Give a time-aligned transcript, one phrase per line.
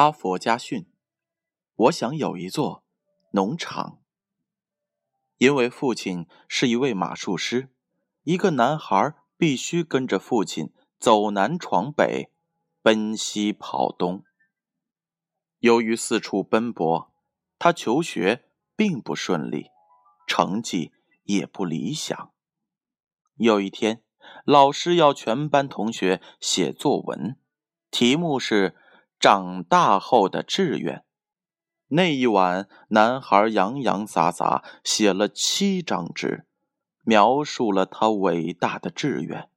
[0.00, 0.86] 哈佛家训：
[1.74, 2.84] 我想有一座
[3.32, 4.00] 农场。
[5.38, 7.74] 因为父亲是一位马术师，
[8.22, 12.30] 一个男孩必须跟着父亲走南闯北，
[12.80, 14.22] 奔西跑东。
[15.58, 17.12] 由于四处奔波，
[17.58, 18.44] 他求学
[18.76, 19.66] 并不顺利，
[20.28, 20.92] 成绩
[21.24, 22.32] 也不理想。
[23.34, 24.04] 有一天，
[24.44, 27.36] 老师要全班同学写作文，
[27.90, 28.76] 题目是。
[29.18, 31.04] 长大后的志愿。
[31.88, 36.46] 那一晚，男孩洋洋洒洒写了七张纸，
[37.02, 39.48] 描述了他伟大的志愿。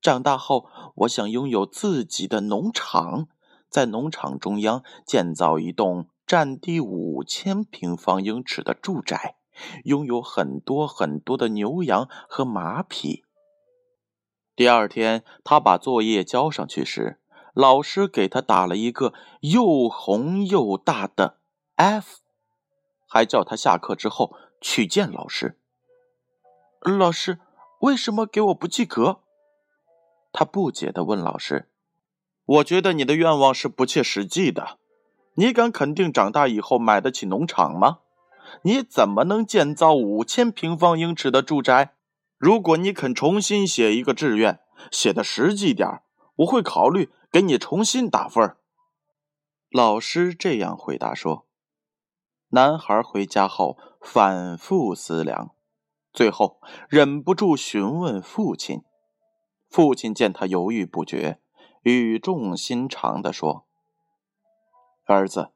[0.00, 0.66] 长大后，
[0.96, 3.26] 我想拥有自己的农场，
[3.68, 9.36] 在农场中央建造一栋占地五千平方英尺的住宅，
[9.84, 13.24] 拥有很多很多的牛羊和马匹。
[14.54, 17.20] 第二天，他把作业交上去时。
[17.58, 21.38] 老师给他打了一个又红又大的
[21.74, 22.20] F，
[23.04, 25.58] 还叫他下课之后去见老师。
[26.82, 27.40] 老师
[27.80, 29.18] 为什么给我不及格？
[30.32, 31.68] 他不解地问老师
[32.46, 34.78] ：“我觉得你的愿望是不切实际的。
[35.34, 37.98] 你敢肯定长大以后买得起农场吗？
[38.62, 41.94] 你怎么能建造五千平方英尺的住宅？
[42.36, 44.60] 如果你肯重新写一个志愿，
[44.92, 46.02] 写的实际点
[46.36, 48.56] 我会考虑。”给你重新打分。
[49.70, 51.46] 老师这样回答说。
[52.50, 55.54] 男孩回家后反复思量，
[56.14, 58.80] 最后忍不住询问父亲。
[59.68, 61.42] 父亲见他犹豫不决，
[61.82, 63.66] 语重心长地说
[65.04, 65.50] ：“儿子，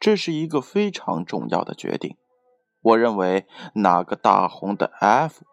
[0.00, 2.16] 这是一个非常重要的决定。
[2.80, 5.44] 我认为拿个大红的 F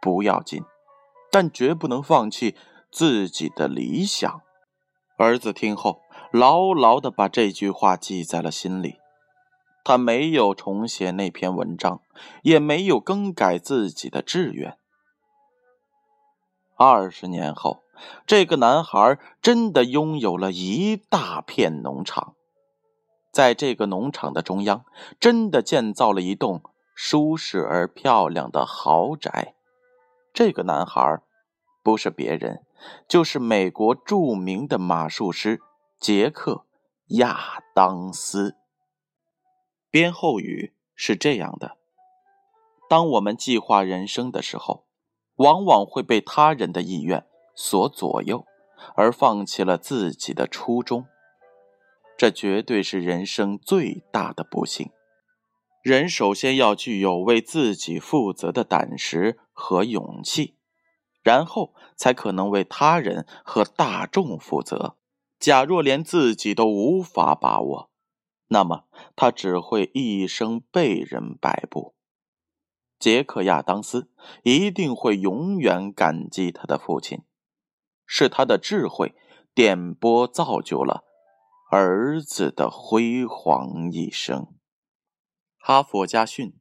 [0.00, 0.64] 不要紧，
[1.30, 2.56] 但绝不能放弃
[2.90, 4.40] 自己的理想。”
[5.16, 6.02] 儿子听后，
[6.32, 8.98] 牢牢地把这句话记在了心里。
[9.84, 12.00] 他没有重写那篇文章，
[12.42, 14.76] 也没有更改自己的志愿。
[16.76, 17.82] 二十年后，
[18.26, 22.34] 这个男孩真的拥有了一大片农场，
[23.30, 24.84] 在这个农场的中央，
[25.20, 26.62] 真的建造了一栋
[26.94, 29.54] 舒适而漂亮的豪宅。
[30.32, 31.20] 这个男孩。
[31.84, 32.63] 不是别人，
[33.08, 35.60] 就是美国著名的马术师
[35.98, 36.52] 杰克·
[37.18, 38.56] 亚当斯。
[39.90, 41.76] 编后语是这样的：
[42.88, 44.86] 当我们计划人生的时候，
[45.36, 48.44] 往往会被他人的意愿所左右，
[48.94, 51.06] 而放弃了自己的初衷。
[52.16, 54.90] 这绝对是人生最大的不幸。
[55.82, 60.56] 人首先要具有为自己负责的胆识和勇气。
[61.24, 64.96] 然后才可能为他人和大众负责。
[65.40, 67.90] 假若连自己都无法把握，
[68.48, 68.84] 那么
[69.16, 71.94] 他只会一生被人摆布。
[72.98, 74.10] 杰克·亚当斯
[74.42, 77.22] 一定会永远感激他的父亲，
[78.06, 79.14] 是他的智慧
[79.54, 81.04] 点拨造就了
[81.70, 84.54] 儿子的辉煌一生。
[85.58, 86.58] 哈佛家训，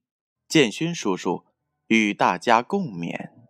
[0.48, 1.46] 建勋叔叔
[1.88, 3.43] 与大家共勉。